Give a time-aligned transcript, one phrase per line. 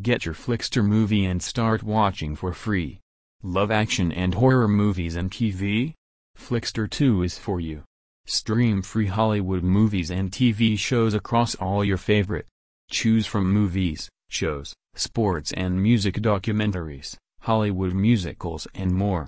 [0.00, 3.00] Get your Flixtor movie and start watching for free.
[3.42, 5.94] Love action and horror movies and TV?
[6.38, 7.82] Flixtor 2 is for you.
[8.24, 12.46] Stream free Hollywood movies and TV shows across all your favorite.
[12.88, 19.26] Choose from movies, shows, sports and music documentaries, Hollywood musicals and more.